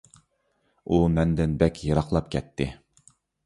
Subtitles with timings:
[0.95, 2.71] ئۇ مەندىن بەك يىراقلاپ كەتتى.